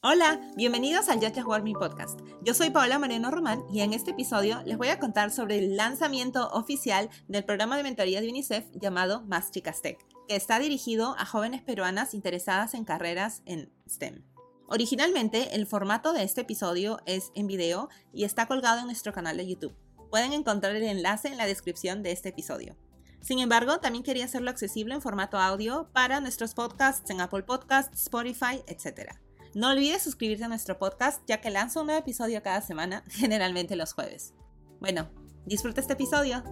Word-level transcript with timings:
Hola, 0.00 0.40
bienvenidos 0.54 1.08
al 1.08 1.18
Yacha 1.18 1.44
Warming 1.44 1.74
Podcast. 1.74 2.20
Yo 2.44 2.54
soy 2.54 2.70
Paola 2.70 3.00
Moreno 3.00 3.32
Román 3.32 3.64
y 3.68 3.80
en 3.80 3.92
este 3.92 4.12
episodio 4.12 4.62
les 4.64 4.78
voy 4.78 4.90
a 4.90 5.00
contar 5.00 5.32
sobre 5.32 5.58
el 5.58 5.76
lanzamiento 5.76 6.50
oficial 6.50 7.10
del 7.26 7.44
programa 7.44 7.76
de 7.76 7.82
mentoría 7.82 8.20
de 8.20 8.28
UNICEF 8.28 8.64
llamado 8.74 9.22
Más 9.22 9.50
Chicas 9.50 9.82
Tech, 9.82 9.98
que 10.28 10.36
está 10.36 10.60
dirigido 10.60 11.16
a 11.18 11.26
jóvenes 11.26 11.62
peruanas 11.62 12.14
interesadas 12.14 12.74
en 12.74 12.84
carreras 12.84 13.42
en 13.44 13.72
STEM. 13.88 14.22
Originalmente, 14.68 15.56
el 15.56 15.66
formato 15.66 16.12
de 16.12 16.22
este 16.22 16.42
episodio 16.42 17.00
es 17.04 17.32
en 17.34 17.48
video 17.48 17.88
y 18.12 18.22
está 18.22 18.46
colgado 18.46 18.78
en 18.78 18.86
nuestro 18.86 19.12
canal 19.12 19.36
de 19.36 19.48
YouTube. 19.48 19.74
Pueden 20.10 20.32
encontrar 20.32 20.76
el 20.76 20.84
enlace 20.84 21.26
en 21.26 21.38
la 21.38 21.46
descripción 21.46 22.04
de 22.04 22.12
este 22.12 22.28
episodio. 22.28 22.76
Sin 23.20 23.40
embargo, 23.40 23.80
también 23.80 24.04
quería 24.04 24.26
hacerlo 24.26 24.50
accesible 24.50 24.94
en 24.94 25.02
formato 25.02 25.38
audio 25.38 25.90
para 25.92 26.20
nuestros 26.20 26.54
podcasts 26.54 27.10
en 27.10 27.20
Apple 27.20 27.42
Podcasts, 27.42 28.00
Spotify, 28.02 28.62
etc. 28.68 29.18
No 29.54 29.70
olvides 29.70 30.02
suscribirte 30.02 30.44
a 30.44 30.48
nuestro 30.48 30.78
podcast 30.78 31.22
ya 31.26 31.40
que 31.40 31.48
lanzo 31.48 31.80
un 31.80 31.86
nuevo 31.86 32.00
episodio 32.00 32.42
cada 32.42 32.60
semana, 32.60 33.02
generalmente 33.10 33.76
los 33.76 33.94
jueves. 33.94 34.34
Bueno, 34.78 35.08
disfruta 35.46 35.80
este 35.80 35.94
episodio. 35.94 36.42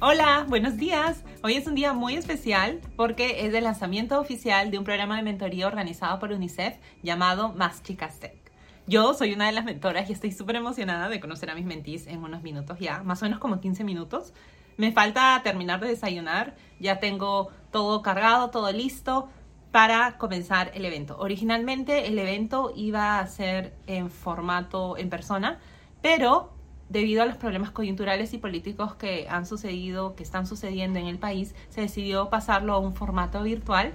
Hola, 0.00 0.46
buenos 0.48 0.76
días. 0.76 1.24
Hoy 1.42 1.54
es 1.54 1.66
un 1.66 1.74
día 1.74 1.92
muy 1.92 2.14
especial 2.14 2.80
porque 2.96 3.46
es 3.46 3.54
el 3.54 3.64
lanzamiento 3.64 4.20
oficial 4.20 4.70
de 4.70 4.78
un 4.78 4.84
programa 4.84 5.16
de 5.16 5.22
mentoría 5.22 5.66
organizado 5.66 6.20
por 6.20 6.30
UNICEF 6.30 6.76
llamado 7.02 7.52
Más 7.52 7.82
Chicas 7.82 8.20
Tech. 8.20 8.52
Yo 8.86 9.14
soy 9.14 9.32
una 9.32 9.46
de 9.46 9.52
las 9.52 9.64
mentoras 9.64 10.08
y 10.08 10.12
estoy 10.12 10.30
súper 10.30 10.54
emocionada 10.54 11.08
de 11.08 11.18
conocer 11.18 11.50
a 11.50 11.56
mis 11.56 11.64
mentís 11.64 12.06
en 12.06 12.22
unos 12.22 12.42
minutos 12.42 12.78
ya, 12.78 13.02
más 13.02 13.20
o 13.22 13.24
menos 13.24 13.40
como 13.40 13.60
15 13.60 13.82
minutos. 13.82 14.32
Me 14.76 14.92
falta 14.92 15.40
terminar 15.42 15.80
de 15.80 15.88
desayunar, 15.88 16.54
ya 16.78 17.00
tengo 17.00 17.50
todo 17.72 18.02
cargado, 18.02 18.50
todo 18.50 18.70
listo 18.70 19.28
para 19.70 20.18
comenzar 20.18 20.70
el 20.74 20.84
evento. 20.84 21.16
Originalmente 21.18 22.06
el 22.08 22.18
evento 22.18 22.72
iba 22.74 23.18
a 23.18 23.26
ser 23.26 23.74
en 23.86 24.10
formato 24.10 24.96
en 24.96 25.10
persona, 25.10 25.58
pero 26.02 26.52
debido 26.88 27.22
a 27.22 27.26
los 27.26 27.36
problemas 27.36 27.70
coyunturales 27.70 28.32
y 28.32 28.38
políticos 28.38 28.94
que 28.94 29.26
han 29.28 29.46
sucedido, 29.46 30.14
que 30.14 30.22
están 30.22 30.46
sucediendo 30.46 30.98
en 30.98 31.06
el 31.06 31.18
país, 31.18 31.54
se 31.68 31.80
decidió 31.80 32.30
pasarlo 32.30 32.74
a 32.74 32.78
un 32.78 32.94
formato 32.94 33.42
virtual. 33.42 33.94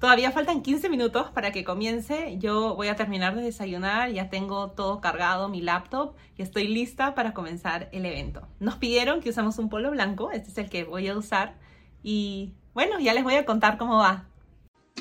Todavía 0.00 0.32
faltan 0.32 0.62
15 0.62 0.90
minutos 0.90 1.30
para 1.30 1.52
que 1.52 1.64
comience. 1.64 2.36
Yo 2.38 2.74
voy 2.74 2.88
a 2.88 2.96
terminar 2.96 3.34
de 3.36 3.42
desayunar, 3.42 4.10
ya 4.10 4.28
tengo 4.28 4.72
todo 4.72 5.00
cargado, 5.00 5.48
mi 5.48 5.62
laptop, 5.62 6.14
y 6.36 6.42
estoy 6.42 6.68
lista 6.68 7.14
para 7.14 7.32
comenzar 7.32 7.88
el 7.92 8.04
evento. 8.04 8.46
Nos 8.60 8.76
pidieron 8.76 9.20
que 9.20 9.30
usamos 9.30 9.58
un 9.58 9.68
polo 9.68 9.90
blanco, 9.90 10.30
este 10.32 10.50
es 10.50 10.58
el 10.58 10.68
que 10.68 10.84
voy 10.84 11.08
a 11.08 11.16
usar, 11.16 11.54
y 12.02 12.52
bueno, 12.74 12.98
ya 13.00 13.14
les 13.14 13.24
voy 13.24 13.36
a 13.36 13.46
contar 13.46 13.78
cómo 13.78 13.98
va. 13.98 14.26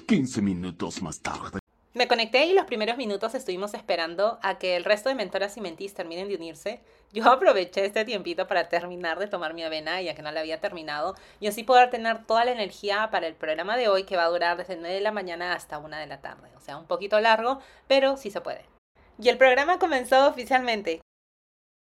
15 0.07 0.41
minutos 0.41 1.01
más 1.01 1.21
tarde. 1.21 1.59
Me 1.93 2.07
conecté 2.07 2.45
y 2.45 2.53
los 2.53 2.65
primeros 2.65 2.97
minutos 2.97 3.35
estuvimos 3.35 3.75
esperando 3.75 4.39
a 4.41 4.57
que 4.57 4.75
el 4.75 4.83
resto 4.83 5.09
de 5.09 5.15
mentoras 5.15 5.57
y 5.57 5.61
mentís 5.61 5.93
terminen 5.93 6.27
de 6.27 6.35
unirse. 6.35 6.81
Yo 7.13 7.29
aproveché 7.31 7.85
este 7.85 8.03
tiempito 8.03 8.47
para 8.47 8.67
terminar 8.67 9.19
de 9.19 9.27
tomar 9.27 9.53
mi 9.53 9.63
avena, 9.63 10.01
ya 10.01 10.15
que 10.15 10.23
no 10.23 10.31
la 10.31 10.39
había 10.39 10.59
terminado, 10.59 11.15
y 11.39 11.47
así 11.47 11.63
poder 11.63 11.91
tener 11.91 12.25
toda 12.25 12.45
la 12.45 12.51
energía 12.51 13.09
para 13.11 13.27
el 13.27 13.35
programa 13.35 13.77
de 13.77 13.87
hoy 13.87 14.03
que 14.05 14.17
va 14.17 14.23
a 14.23 14.29
durar 14.29 14.57
desde 14.57 14.75
9 14.75 14.95
de 14.95 15.01
la 15.01 15.11
mañana 15.11 15.53
hasta 15.53 15.77
1 15.77 15.97
de 15.97 16.07
la 16.07 16.21
tarde. 16.21 16.49
O 16.57 16.59
sea, 16.59 16.77
un 16.77 16.87
poquito 16.87 17.19
largo, 17.19 17.59
pero 17.87 18.17
sí 18.17 18.31
se 18.31 18.41
puede. 18.41 18.65
Y 19.19 19.29
el 19.29 19.37
programa 19.37 19.77
comenzó 19.77 20.27
oficialmente 20.27 21.01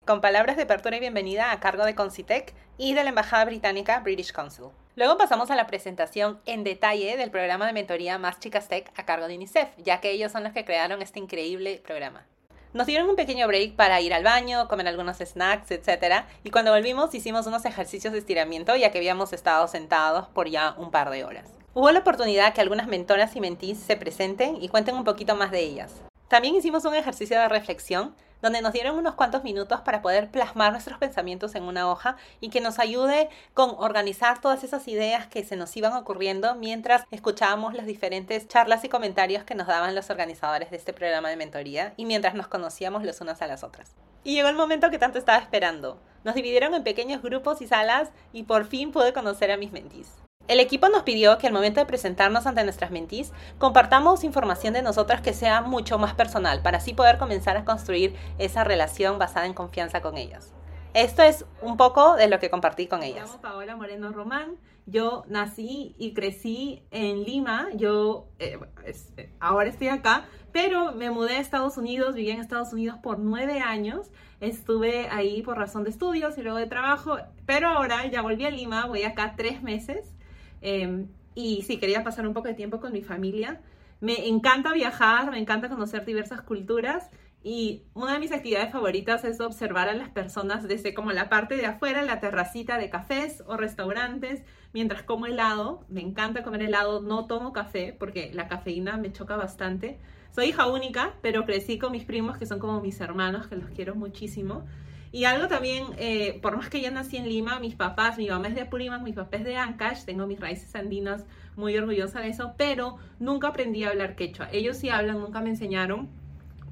con 0.05 0.21
palabras 0.21 0.57
de 0.57 0.63
apertura 0.63 0.97
y 0.97 1.01
bienvenida 1.01 1.51
a 1.51 1.59
cargo 1.59 1.85
de 1.85 1.97
Concitec 1.97 2.55
y 2.79 2.95
de 2.95 3.03
la 3.03 3.09
Embajada 3.09 3.45
Británica 3.45 3.99
British 3.99 4.33
Council. 4.33 4.71
Luego 4.97 5.19
pasamos 5.19 5.51
a 5.51 5.57
la 5.57 5.67
presentación 5.67 6.41
en 6.47 6.65
detalle 6.65 7.19
del 7.19 7.31
programa 7.31 7.67
de 7.67 7.75
mentoría 7.75 8.17
Más 8.17 8.41
Chicas 8.41 8.69
Tech 8.69 8.91
a 8.97 9.05
cargo 9.05 9.29
de 9.29 9.37
UNICEF, 9.37 9.69
ya 9.77 10.01
que 10.01 10.11
ellos 10.11 10.33
son 10.33 10.43
los 10.43 10.55
que 10.55 10.65
crearon 10.65 11.03
este 11.03 11.19
increíble 11.19 11.83
programa. 11.85 12.25
Nos 12.73 12.87
dieron 12.87 13.11
un 13.11 13.15
pequeño 13.15 13.47
break 13.47 13.77
para 13.77 14.01
ir 14.01 14.15
al 14.15 14.25
baño, 14.25 14.69
comer 14.69 14.89
algunos 14.89 15.19
snacks, 15.19 15.71
etc. 15.71 16.25
Y 16.45 16.51
cuando 16.51 16.73
volvimos 16.73 17.15
hicimos 17.15 17.47
unos 17.47 17.67
ejercicios 17.67 18.15
de 18.15 18.21
estiramiento 18.21 18.75
ya 18.75 18.91
que 18.91 18.97
habíamos 18.97 19.35
estado 19.35 19.69
sentados 19.69 20.29
por 20.29 20.49
ya 20.49 20.75
un 20.79 20.91
par 20.91 21.11
de 21.11 21.25
horas. 21.25 21.51
Hubo 21.75 21.91
la 21.91 21.99
oportunidad 21.99 22.55
que 22.55 22.63
algunas 22.63 22.87
mentoras 22.87 23.37
y 23.37 23.43
mentís 23.43 23.79
se 23.79 23.99
presenten 23.99 24.57
y 24.63 24.71
cuenten 24.71 24.97
un 24.97 25.05
poquito 25.05 25.37
más 25.37 25.51
de 25.51 25.61
ellas. 25.61 25.93
También 26.29 26.57
hicimos 26.57 26.87
un 26.87 26.95
ejercicio 26.95 27.39
de 27.39 27.51
reflexión 27.51 28.15
donde 28.43 28.63
nos 28.63 28.73
dieron 28.73 28.97
unos 28.97 29.15
cuantos 29.15 29.45
minutos 29.45 29.81
para 29.81 30.03
poder 30.03 30.31
plasmar 30.31 30.73
nuestros 30.73 30.99
pensamientos 30.99 31.55
en 31.55 31.65
una 31.65 31.91
hoja 31.91 32.17
y 32.41 32.51
que 32.51 32.61
nos 32.61 32.79
ayude 32.79 33.29
con 33.55 33.71
organizar 33.79 34.41
todas 34.41 34.65
esas 34.65 34.87
ideas 34.89 35.27
que 35.27 35.45
se 35.45 35.57
nos 35.57 35.77
iban 35.77 35.93
ocurriendo 35.95 36.55
mientras 36.55 37.05
escuchábamos 37.11 37.75
las 37.75 37.87
diferentes 37.87 38.49
charlas 38.49 38.85
y 38.85 38.89
comentarios 38.89 39.45
que 39.45 39.55
nos 39.55 39.67
daban 39.67 39.95
los 39.95 40.11
organizadores 40.11 40.71
de 40.71 40.77
este 40.77 40.93
programa 40.93 41.29
de 41.29 41.37
mentoría 41.37 41.95
y 41.97 42.05
mientras 42.05 42.35
nos 42.35 42.49
conocíamos 42.49 43.05
los 43.05 43.21
unas 43.21 43.43
a 43.43 43.47
las 43.47 43.63
otras. 43.63 43.95
Y 44.25 44.35
llegó 44.35 44.49
el 44.49 44.57
momento 44.57 44.91
que 44.91 44.99
tanto 44.99 45.19
estaba 45.19 45.39
esperando. 45.39 46.01
Nos 46.25 46.35
dividieron 46.35 46.75
en 46.75 46.83
pequeños 46.83 47.23
grupos 47.23 47.63
y 47.63 47.69
salas 47.69 48.11
y 48.33 48.43
por 48.43 48.65
fin 48.65 48.91
pude 48.91 49.13
conocer 49.13 49.53
a 49.53 49.57
mis 49.57 49.71
mentís. 49.71 50.26
El 50.49 50.61
equipo 50.61 50.89
nos 50.89 51.03
pidió 51.03 51.39
que 51.39 51.49
al 51.49 51.53
momento 51.53 51.81
de 51.81 51.87
presentarnos 51.87 52.47
ante 52.47 52.63
nuestras 52.63 52.93
mentís, 52.93 53.33
compartamos 53.59 54.23
información 54.23 54.75
de 54.75 54.83
nosotras 54.83 55.21
que 55.21 55.33
sea 55.33 55.61
mucho 55.61 55.99
más 55.99 56.15
personal, 56.15 56.63
para 56.63 56.79
así 56.79 56.95
poder 56.95 57.19
comenzar 57.19 57.57
a 57.57 57.65
construir 57.65 58.15
esa 58.39 58.63
relación 58.63 59.19
basada 59.19 59.47
en 59.47 59.55
confianza 59.55 60.01
con 60.03 60.17
ellas. 60.17 60.53
Esto 60.95 61.23
es 61.23 61.45
un 61.63 61.77
poco 61.77 62.15
de 62.15 62.29
lo 62.29 62.39
que 62.39 62.49
compartí 62.49 62.87
con 62.87 63.03
ellas. 63.03 63.23
Me 63.23 63.27
llamo 63.27 63.43
Paola 63.43 63.77
Moreno 63.77 64.13
Román. 64.13 64.57
Yo 64.87 65.25
nací 65.27 65.97
y 65.99 66.15
crecí 66.15 66.85
en 66.93 67.25
Lima. 67.25 67.69
Yo 67.75 68.29
eh, 68.39 68.59
eh, 68.85 69.33
ahora 69.41 69.69
estoy 69.69 69.89
acá, 69.89 70.27
pero 70.53 70.93
me 70.93 71.11
mudé 71.11 71.39
a 71.39 71.41
Estados 71.41 71.77
Unidos. 71.77 72.15
Viví 72.15 72.31
en 72.31 72.41
Estados 72.41 72.73
Unidos 72.73 72.99
por 73.03 73.19
nueve 73.19 73.59
años. 73.61 74.13
Estuve 74.41 75.09
ahí 75.11 75.43
por 75.43 75.59
razón 75.59 75.83
de 75.83 75.91
estudios 75.91 76.39
y 76.39 76.43
luego 76.43 76.57
de 76.57 76.67
trabajo, 76.67 77.19
pero 77.47 77.69
ahora 77.69 78.07
ya 78.07 78.23
volví 78.23 78.47
a 78.47 78.51
Lima. 78.51 78.87
Voy 78.87 79.03
acá 79.03 79.35
tres 79.37 79.63
meses 79.63 80.16
Em, 80.61 81.09
y 81.35 81.63
sí, 81.63 81.79
quería 81.79 82.05
pasar 82.05 82.27
un 82.27 82.35
poco 82.35 82.49
de 82.49 82.55
tiempo 82.55 82.81
con 82.81 82.93
mi 82.93 83.03
familia. 83.03 83.61
Me 84.01 84.29
encanta 84.29 84.73
viajar, 84.73 85.31
me 85.31 85.39
encanta 85.39 85.69
conocer 85.69 86.05
diversas 86.05 86.43
culturas 86.43 87.11
y 87.43 87.85
una 87.95 88.15
de 88.15 88.19
mis 88.19 88.33
actividades 88.33 88.73
favoritas 88.73 89.25
es 89.25 89.41
observar 89.41 89.89
a 89.89 89.95
las 89.95 90.09
personas 90.11 90.67
desde 90.67 90.95
como 90.95 91.13
la 91.13 91.29
parte 91.29 91.57
de 91.57 91.67
afuera, 91.67 92.03
la 92.03 92.19
terracita 92.19 92.77
de 92.77 92.91
cafés 92.91 93.45
o 93.47 93.57
restaurantes, 93.57 94.43
mientras 94.73 95.05
como 95.05 95.27
helado. 95.27 95.85
Me 95.89 96.01
encanta 96.01 96.43
comer 96.43 96.63
helado, 96.63 97.01
no 97.01 97.27
tomo 97.27 97.53
café 97.53 97.95
porque 97.97 98.33
la 98.35 98.49
cafeína 98.49 98.97
me 98.97 99.13
choca 99.13 99.37
bastante. 99.37 100.01
Soy 100.35 100.47
hija 100.47 100.67
única, 100.67 101.15
pero 101.23 101.45
crecí 101.45 101.79
con 101.79 101.93
mis 101.93 102.05
primos 102.05 102.37
que 102.37 102.47
son 102.47 102.59
como 102.59 102.81
mis 102.81 103.01
hermanos, 103.01 103.47
que 103.47 103.57
los 103.57 103.71
quiero 103.71 103.95
muchísimo. 103.95 104.67
Y 105.13 105.25
algo 105.25 105.49
también, 105.49 105.85
eh, 105.99 106.39
por 106.43 106.57
más 106.57 106.69
que 106.69 106.81
yo 106.81 106.91
nací 106.91 107.17
en 107.17 107.29
Lima, 107.29 107.59
mis 107.61 107.75
papás, 107.75 108.19
mi 108.19 108.29
mamá 108.29 108.49
es 108.49 108.55
de 108.55 108.63
Apurímac, 108.63 109.03
mis 109.03 109.15
papás 109.15 109.45
de 109.45 109.57
Ancash, 109.57 110.05
tengo 110.05 110.27
mis 110.27 110.41
raíces 110.41 110.75
andinas, 110.75 111.25
muy 111.57 111.77
orgullosa 111.77 112.21
de 112.21 112.29
eso, 112.29 112.55
pero 112.57 112.99
nunca 113.19 113.49
aprendí 113.49 113.85
a 113.85 113.91
hablar 113.91 114.15
quechua. 114.15 114.49
Ellos 114.53 114.77
sí 114.77 114.91
hablan, 114.91 115.21
nunca 115.21 115.41
me 115.41 115.51
enseñaron. 115.51 116.09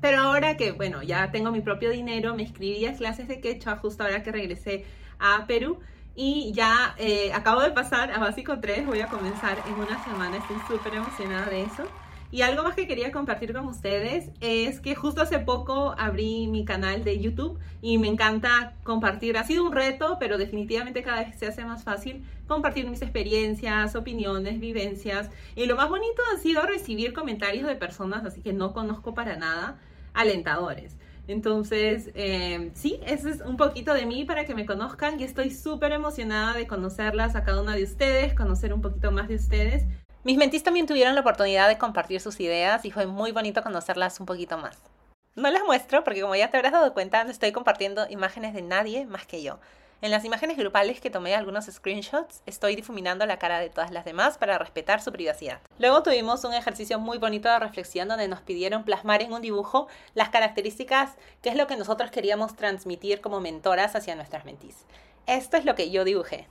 Pero 0.01 0.21
ahora 0.21 0.57
que, 0.57 0.73
bueno, 0.73 1.03
ya 1.03 1.31
tengo 1.31 1.51
mi 1.51 1.63
propio 1.63 1.91
dinero, 1.91 2.35
me 2.35 2.43
inscribí 2.43 2.85
a 2.85 2.95
clases 2.95 3.27
de 3.27 3.41
quechua 3.41 3.77
justo 3.77 4.03
ahora 4.05 4.23
que 4.23 4.33
regresé 4.33 4.85
a 5.19 5.47
Perú. 5.47 5.81
Y 6.15 6.53
ya 6.53 6.95
eh, 6.99 7.33
acabo 7.33 7.63
de 7.63 7.71
pasar 7.71 8.13
a 8.13 8.19
básico 8.19 8.61
3, 8.61 8.87
voy 8.87 9.01
a 9.01 9.09
comenzar 9.09 9.59
en 9.67 9.75
una 9.75 10.05
semana, 10.05 10.37
estoy 10.37 10.57
súper 10.69 10.95
emocionada 10.95 11.47
de 11.47 11.63
eso. 11.63 11.85
Y 12.35 12.43
algo 12.43 12.65
más 12.65 12.75
que 12.75 12.89
quería 12.89 13.13
compartir 13.13 13.53
con 13.53 13.65
ustedes 13.67 14.29
es 14.41 14.81
que 14.81 14.97
justo 14.97 15.23
hace 15.23 15.39
poco 15.39 15.95
abrí 15.97 16.49
mi 16.49 16.65
canal 16.65 17.05
de 17.05 17.21
YouTube 17.21 17.61
y 17.81 17.97
me 17.99 18.09
encanta 18.09 18.75
compartir. 18.83 19.39
Ha 19.39 19.45
sido 19.45 19.63
un 19.63 19.71
reto, 19.71 20.17
pero 20.19 20.37
definitivamente 20.37 21.05
cada 21.05 21.23
vez 21.23 21.39
se 21.39 21.47
hace 21.47 21.65
más 21.65 21.85
fácil 21.85 22.25
compartir 22.49 22.91
mis 22.91 23.03
experiencias, 23.03 23.95
opiniones, 23.95 24.59
vivencias. 24.59 25.31
Y 25.55 25.67
lo 25.67 25.77
más 25.77 25.89
bonito 25.89 26.25
ha 26.35 26.39
sido 26.41 26.63
recibir 26.63 27.13
comentarios 27.13 27.69
de 27.69 27.77
personas 27.77 28.25
así 28.25 28.41
que 28.41 28.53
no 28.53 28.73
conozco 28.73 29.15
para 29.15 29.37
nada, 29.37 29.79
alentadores. 30.13 30.97
Entonces, 31.29 32.11
eh, 32.17 32.73
sí, 32.75 32.99
eso 33.07 33.29
es 33.29 33.43
un 33.43 33.57
poquito 33.57 33.95
de 33.95 34.07
mí 34.07 34.25
para 34.25 34.45
que 34.45 34.57
me 34.57 34.67
conozcan 34.67 35.21
y 35.21 35.23
estoy 35.23 35.51
súper 35.51 35.93
emocionada 35.93 36.55
de 36.55 36.67
conocerlas 36.67 37.37
a 37.37 37.45
cada 37.45 37.63
una 37.63 37.77
de 37.77 37.85
ustedes, 37.85 38.35
conocer 38.35 38.75
un 38.75 38.83
poquito 38.83 39.13
más 39.13 39.29
de 39.29 39.37
ustedes. 39.37 39.85
Mis 40.25 40.39
mentis 40.39 40.63
también 40.63 40.87
tuvieron 40.87 41.15
la 41.15 41.21
oportunidad 41.21 41.69
de 41.69 41.77
compartir 41.77 42.19
sus 42.19 42.41
ideas 42.41 42.83
y 42.87 42.91
fue 42.91 43.05
muy 43.05 43.31
bonito 43.31 43.63
conocerlas 43.63 44.19
un 44.21 44.27
poquito 44.27 44.57
más. 44.57 44.79
No 45.35 45.51
las 45.51 45.63
muestro 45.65 46.03
porque 46.03 46.23
como 46.23 46.35
ya 46.35 46.51
te 46.51 46.57
habrás 46.57 46.73
dado 46.73 46.95
cuenta, 46.95 47.23
no 47.25 47.31
estoy 47.31 47.53
compartiendo 47.53 48.07
imágenes 48.09 48.55
de 48.55 48.63
nadie 48.63 49.05
más 49.05 49.27
que 49.27 49.43
yo. 49.43 49.59
En 50.01 50.11
las 50.11 50.25
imágenes 50.25 50.57
grupales 50.57 50.99
que 51.03 51.11
tomé 51.11 51.35
algunos 51.35 51.67
screenshots, 51.67 52.43
estoy 52.47 52.75
difuminando 52.75 53.27
la 53.27 53.39
cara 53.39 53.59
de 53.59 53.69
todas 53.69 53.91
las 53.91 54.07
demás 54.07 54.39
para 54.39 54.57
respetar 54.57 55.03
su 55.03 55.13
privacidad. 55.13 55.61
Luego 55.79 56.03
tuvimos 56.03 56.43
un 56.45 56.55
ejercicio 56.55 56.99
muy 56.99 57.19
bonito 57.19 57.51
de 57.51 57.59
reflexión 57.59 58.09
donde 58.09 58.27
nos 58.27 58.41
pidieron 58.41 58.85
plasmar 58.85 59.21
en 59.21 59.35
un 59.35 59.43
dibujo 59.43 59.89
las 60.15 60.31
características 60.31 61.11
que 61.43 61.51
es 61.51 61.57
lo 61.57 61.67
que 61.67 61.77
nosotros 61.77 62.11
queríamos 62.11 62.57
transmitir 62.57 63.21
como 63.21 63.41
mentoras 63.41 63.95
hacia 63.95 64.15
nuestras 64.15 64.47
mentis. 64.47 64.87
Esto 65.27 65.59
es 65.59 65.67
lo 65.67 65.75
que 65.75 65.91
yo 65.91 66.05
dibujé. 66.05 66.49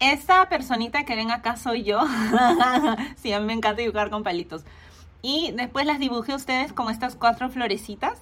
Esta 0.00 0.48
personita 0.48 1.04
que 1.04 1.16
ven 1.16 1.30
acá 1.30 1.56
soy 1.56 1.84
yo. 1.84 2.00
sí, 3.16 3.32
a 3.32 3.40
mí 3.40 3.46
me 3.46 3.52
encanta 3.52 3.82
dibujar 3.82 4.10
con 4.10 4.22
palitos. 4.22 4.64
Y 5.22 5.52
después 5.52 5.86
las 5.86 5.98
dibujé 5.98 6.32
a 6.32 6.36
ustedes 6.36 6.72
como 6.72 6.90
estas 6.90 7.16
cuatro 7.16 7.48
florecitas. 7.48 8.18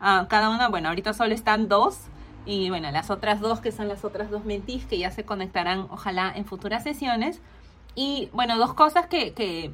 Ah, 0.00 0.26
cada 0.30 0.48
una, 0.50 0.68
bueno, 0.68 0.88
ahorita 0.88 1.12
solo 1.12 1.34
están 1.34 1.68
dos. 1.68 1.98
Y 2.46 2.70
bueno, 2.70 2.90
las 2.90 3.10
otras 3.10 3.40
dos 3.40 3.60
que 3.60 3.72
son 3.72 3.88
las 3.88 4.04
otras 4.04 4.30
dos 4.30 4.44
mentis 4.44 4.86
que 4.86 4.98
ya 4.98 5.10
se 5.10 5.24
conectarán 5.24 5.86
ojalá 5.90 6.32
en 6.34 6.46
futuras 6.46 6.82
sesiones. 6.82 7.40
Y 7.94 8.30
bueno, 8.32 8.56
dos 8.56 8.72
cosas 8.72 9.06
que, 9.06 9.34
que 9.34 9.72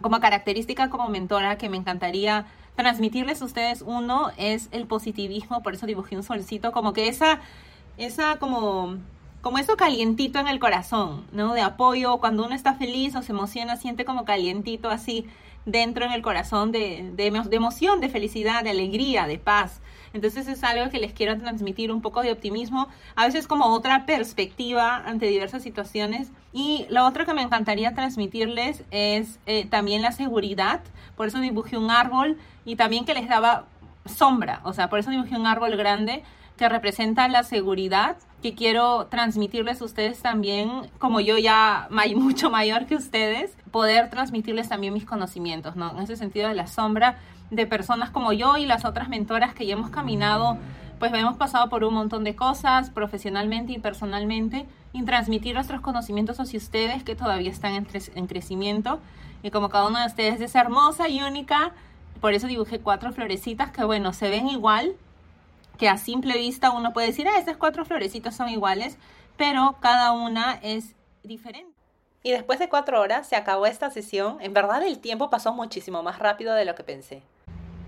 como 0.00 0.20
característica 0.20 0.90
como 0.90 1.08
mentora 1.08 1.58
que 1.58 1.68
me 1.68 1.76
encantaría 1.76 2.46
transmitirles 2.76 3.42
a 3.42 3.44
ustedes. 3.44 3.82
Uno 3.82 4.30
es 4.36 4.68
el 4.72 4.86
positivismo, 4.86 5.62
por 5.62 5.74
eso 5.74 5.86
dibujé 5.86 6.16
un 6.16 6.22
solcito, 6.22 6.72
como 6.72 6.92
que 6.92 7.08
esa, 7.08 7.40
esa 7.98 8.36
como 8.38 8.96
como 9.40 9.58
eso 9.58 9.76
calientito 9.76 10.38
en 10.38 10.48
el 10.48 10.58
corazón, 10.58 11.24
¿no? 11.32 11.54
De 11.54 11.62
apoyo, 11.62 12.18
cuando 12.18 12.44
uno 12.44 12.54
está 12.54 12.74
feliz 12.74 13.14
o 13.16 13.22
se 13.22 13.32
emociona, 13.32 13.76
siente 13.76 14.04
como 14.04 14.24
calientito 14.24 14.90
así 14.90 15.26
dentro 15.64 16.04
en 16.04 16.12
el 16.12 16.22
corazón 16.22 16.72
de, 16.72 17.10
de, 17.14 17.26
emoción, 17.26 18.00
de 18.00 18.08
felicidad, 18.08 18.64
de 18.64 18.70
alegría, 18.70 19.26
de 19.26 19.38
paz. 19.38 19.80
Entonces 20.12 20.48
es 20.48 20.64
algo 20.64 20.90
que 20.90 20.98
les 20.98 21.12
quiero 21.12 21.38
transmitir 21.38 21.92
un 21.92 22.00
poco 22.00 22.22
de 22.22 22.32
optimismo, 22.32 22.88
a 23.14 23.26
veces 23.26 23.46
como 23.46 23.66
otra 23.66 24.06
perspectiva 24.06 24.96
ante 24.96 25.26
diversas 25.26 25.62
situaciones. 25.62 26.32
Y 26.52 26.86
lo 26.90 27.06
otro 27.06 27.26
que 27.26 27.34
me 27.34 27.42
encantaría 27.42 27.94
transmitirles 27.94 28.84
es 28.90 29.38
eh, 29.46 29.66
también 29.66 30.02
la 30.02 30.12
seguridad, 30.12 30.80
por 31.16 31.28
eso 31.28 31.38
dibujé 31.38 31.78
un 31.78 31.90
árbol 31.90 32.38
y 32.64 32.76
también 32.76 33.04
que 33.04 33.14
les 33.14 33.28
daba 33.28 33.66
sombra, 34.06 34.60
o 34.64 34.72
sea, 34.72 34.88
por 34.88 34.98
eso 34.98 35.10
dibujé 35.10 35.36
un 35.36 35.46
árbol 35.46 35.76
grande 35.76 36.24
que 36.56 36.68
representa 36.68 37.28
la 37.28 37.44
seguridad 37.44 38.16
que 38.42 38.54
quiero 38.54 39.06
transmitirles 39.06 39.80
a 39.82 39.84
ustedes 39.84 40.20
también, 40.20 40.90
como 40.98 41.20
yo 41.20 41.38
ya 41.38 41.88
hay 41.96 42.14
mucho 42.16 42.50
mayor 42.50 42.86
que 42.86 42.96
ustedes, 42.96 43.52
poder 43.70 44.10
transmitirles 44.10 44.68
también 44.68 44.94
mis 44.94 45.04
conocimientos, 45.04 45.76
¿no? 45.76 45.90
En 45.92 45.98
ese 45.98 46.16
sentido 46.16 46.48
de 46.48 46.54
la 46.54 46.66
sombra 46.66 47.18
de 47.50 47.66
personas 47.66 48.10
como 48.10 48.32
yo 48.32 48.56
y 48.56 48.66
las 48.66 48.84
otras 48.84 49.08
mentoras 49.08 49.54
que 49.54 49.66
ya 49.66 49.74
hemos 49.74 49.90
caminado, 49.90 50.56
pues 50.98 51.12
hemos 51.14 51.36
pasado 51.36 51.68
por 51.68 51.84
un 51.84 51.94
montón 51.94 52.24
de 52.24 52.36
cosas 52.36 52.90
profesionalmente 52.90 53.72
y 53.72 53.78
personalmente 53.78 54.66
y 54.92 55.02
transmitir 55.04 55.54
nuestros 55.54 55.80
conocimientos 55.80 56.38
hacia 56.40 56.58
ustedes 56.58 57.02
que 57.02 57.16
todavía 57.16 57.50
están 57.50 57.74
en, 57.74 57.86
en 58.14 58.26
crecimiento 58.26 59.00
y 59.42 59.50
como 59.50 59.68
cada 59.68 59.88
una 59.88 60.00
de 60.00 60.06
ustedes 60.06 60.40
es 60.40 60.54
hermosa 60.54 61.08
y 61.08 61.22
única, 61.22 61.72
por 62.20 62.34
eso 62.34 62.46
dibujé 62.46 62.80
cuatro 62.80 63.12
florecitas 63.12 63.70
que 63.70 63.84
bueno, 63.84 64.12
se 64.12 64.28
ven 64.28 64.48
igual, 64.48 64.92
que 65.80 65.88
a 65.88 65.96
simple 65.96 66.36
vista 66.36 66.72
uno 66.72 66.92
puede 66.92 67.06
decir, 67.06 67.26
ah, 67.26 67.38
estas 67.38 67.56
cuatro 67.56 67.86
florecitas 67.86 68.36
son 68.36 68.50
iguales, 68.50 68.98
pero 69.38 69.76
cada 69.80 70.12
una 70.12 70.60
es 70.62 70.94
diferente. 71.22 71.72
Y 72.22 72.32
después 72.32 72.58
de 72.58 72.68
cuatro 72.68 73.00
horas 73.00 73.26
se 73.26 73.34
acabó 73.34 73.64
esta 73.64 73.88
sesión. 73.88 74.36
En 74.42 74.52
verdad 74.52 74.82
el 74.82 74.98
tiempo 74.98 75.30
pasó 75.30 75.54
muchísimo 75.54 76.02
más 76.02 76.18
rápido 76.18 76.52
de 76.52 76.66
lo 76.66 76.74
que 76.74 76.84
pensé. 76.84 77.22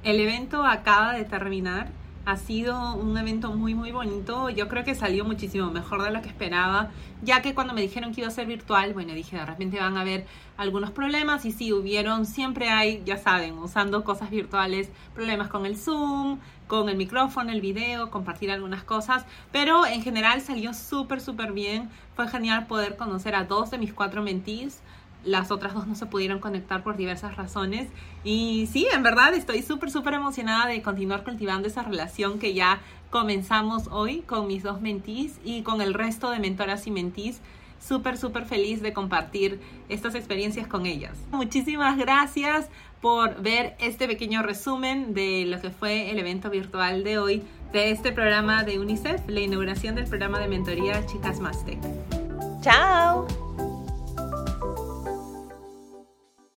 El 0.04 0.18
evento 0.20 0.64
acaba 0.64 1.12
de 1.12 1.26
terminar. 1.26 1.88
Ha 2.24 2.36
sido 2.36 2.94
un 2.94 3.18
evento 3.18 3.50
muy 3.50 3.74
muy 3.74 3.90
bonito. 3.90 4.48
Yo 4.48 4.68
creo 4.68 4.84
que 4.84 4.94
salió 4.94 5.24
muchísimo 5.24 5.72
mejor 5.72 6.04
de 6.04 6.12
lo 6.12 6.22
que 6.22 6.28
esperaba, 6.28 6.90
ya 7.20 7.42
que 7.42 7.52
cuando 7.52 7.74
me 7.74 7.80
dijeron 7.80 8.14
que 8.14 8.20
iba 8.20 8.28
a 8.28 8.30
ser 8.30 8.46
virtual, 8.46 8.94
bueno, 8.94 9.12
dije, 9.12 9.36
de 9.36 9.44
repente 9.44 9.80
van 9.80 9.96
a 9.96 10.02
haber 10.02 10.24
algunos 10.56 10.92
problemas 10.92 11.44
y 11.44 11.50
sí 11.50 11.72
hubieron, 11.72 12.24
siempre 12.24 12.70
hay, 12.70 13.02
ya 13.04 13.16
saben, 13.16 13.58
usando 13.58 14.04
cosas 14.04 14.30
virtuales, 14.30 14.88
problemas 15.14 15.48
con 15.48 15.66
el 15.66 15.76
Zoom, 15.76 16.38
con 16.68 16.88
el 16.88 16.96
micrófono, 16.96 17.50
el 17.50 17.60
video, 17.60 18.10
compartir 18.10 18.52
algunas 18.52 18.84
cosas, 18.84 19.26
pero 19.50 19.84
en 19.84 20.02
general 20.02 20.40
salió 20.42 20.74
súper, 20.74 21.20
súper 21.20 21.52
bien. 21.52 21.90
Fue 22.14 22.28
genial 22.28 22.68
poder 22.68 22.96
conocer 22.96 23.34
a 23.34 23.44
dos 23.44 23.72
de 23.72 23.78
mis 23.78 23.92
cuatro 23.92 24.22
mentís. 24.22 24.80
Las 25.24 25.50
otras 25.50 25.74
dos 25.74 25.86
no 25.86 25.94
se 25.94 26.06
pudieron 26.06 26.40
conectar 26.40 26.82
por 26.82 26.96
diversas 26.96 27.36
razones. 27.36 27.88
Y 28.24 28.68
sí, 28.72 28.86
en 28.92 29.02
verdad 29.02 29.34
estoy 29.34 29.62
súper, 29.62 29.90
súper 29.90 30.14
emocionada 30.14 30.66
de 30.66 30.82
continuar 30.82 31.24
cultivando 31.24 31.68
esa 31.68 31.82
relación 31.82 32.38
que 32.38 32.54
ya 32.54 32.80
comenzamos 33.10 33.88
hoy 33.90 34.20
con 34.20 34.46
mis 34.46 34.62
dos 34.62 34.80
mentís 34.80 35.38
y 35.44 35.62
con 35.62 35.80
el 35.80 35.94
resto 35.94 36.30
de 36.30 36.38
mentoras 36.38 36.86
y 36.86 36.90
mentís 36.90 37.40
súper, 37.80 38.16
súper 38.16 38.46
feliz 38.46 38.80
de 38.80 38.92
compartir 38.92 39.60
estas 39.88 40.14
experiencias 40.14 40.66
con 40.66 40.86
ellas. 40.86 41.18
Muchísimas 41.30 41.98
gracias 41.98 42.68
por 43.00 43.42
ver 43.42 43.74
este 43.80 44.06
pequeño 44.06 44.42
resumen 44.42 45.12
de 45.12 45.44
lo 45.46 45.60
que 45.60 45.70
fue 45.70 46.10
el 46.10 46.18
evento 46.18 46.48
virtual 46.50 47.02
de 47.04 47.18
hoy 47.18 47.42
de 47.72 47.90
este 47.90 48.12
programa 48.12 48.64
de 48.64 48.78
UNICEF, 48.78 49.28
la 49.28 49.40
inauguración 49.40 49.94
del 49.94 50.06
programa 50.06 50.38
de 50.38 50.48
mentoría 50.48 51.04
Chicas 51.06 51.40
Mastec. 51.40 51.78
¡Chao! 52.62 53.41